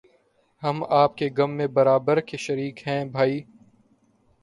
ہم 0.63 0.83
آپ 0.91 1.17
کے 1.17 1.29
غم 1.37 1.51
میں 1.51 1.67
برابر 1.73 2.19
کے 2.21 2.37
شریک 2.37 2.87
ہیں 2.87 3.03
بھائی 3.07 3.41